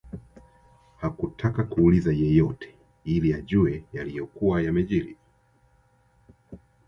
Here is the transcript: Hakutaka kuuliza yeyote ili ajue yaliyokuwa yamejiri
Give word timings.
Hakutaka 0.97 1.63
kuuliza 1.63 2.11
yeyote 2.13 2.75
ili 3.05 3.33
ajue 3.33 3.83
yaliyokuwa 3.93 4.61
yamejiri 4.61 5.17